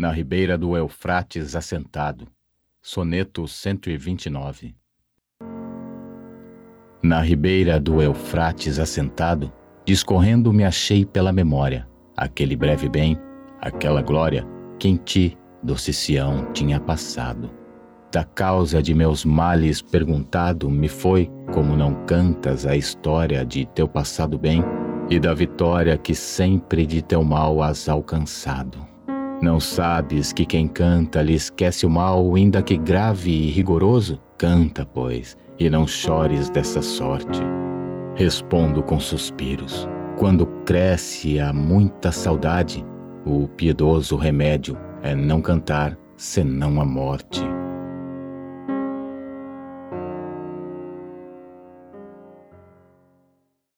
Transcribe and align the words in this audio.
Na 0.00 0.12
ribeira 0.12 0.56
do 0.56 0.76
Eufrates 0.76 1.56
assentado. 1.56 2.28
Soneto 2.80 3.48
129. 3.48 4.76
Na 7.02 7.20
ribeira 7.20 7.80
do 7.80 8.00
Eufrates 8.00 8.78
assentado, 8.78 9.52
discorrendo 9.84 10.52
me 10.52 10.62
achei 10.62 11.04
pela 11.04 11.32
memória, 11.32 11.88
aquele 12.16 12.54
breve 12.54 12.88
bem, 12.88 13.18
aquela 13.60 14.00
glória 14.00 14.46
que 14.78 14.86
em 14.86 14.94
ti, 14.94 15.36
doce 15.64 15.92
Sião, 15.92 16.52
tinha 16.52 16.78
passado. 16.78 17.50
Da 18.12 18.22
causa 18.22 18.80
de 18.80 18.94
meus 18.94 19.24
males 19.24 19.82
perguntado 19.82 20.70
me 20.70 20.86
foi, 20.86 21.28
como 21.52 21.76
não 21.76 22.06
cantas 22.06 22.64
a 22.66 22.76
história 22.76 23.44
de 23.44 23.66
teu 23.66 23.88
passado 23.88 24.38
bem, 24.38 24.62
e 25.10 25.18
da 25.18 25.34
vitória 25.34 25.98
que 25.98 26.14
sempre 26.14 26.86
de 26.86 27.02
teu 27.02 27.24
mal 27.24 27.60
has 27.60 27.88
alcançado. 27.88 28.96
Não 29.40 29.60
sabes 29.60 30.32
que 30.32 30.44
quem 30.44 30.66
canta 30.66 31.22
lhe 31.22 31.34
esquece 31.34 31.86
o 31.86 31.90
mal, 31.90 32.34
ainda 32.34 32.60
que 32.60 32.76
grave 32.76 33.30
e 33.30 33.50
rigoroso? 33.50 34.20
Canta, 34.36 34.84
pois, 34.84 35.36
e 35.58 35.70
não 35.70 35.86
chores 35.86 36.50
dessa 36.50 36.82
sorte. 36.82 37.40
Respondo 38.16 38.82
com 38.82 38.98
suspiros. 38.98 39.88
Quando 40.16 40.44
cresce 40.66 41.38
a 41.38 41.52
muita 41.52 42.10
saudade, 42.10 42.84
o 43.24 43.46
piedoso 43.46 44.16
remédio 44.16 44.76
é 45.02 45.14
não 45.14 45.40
cantar 45.40 45.96
senão 46.16 46.80
a 46.80 46.84
morte. 46.84 47.57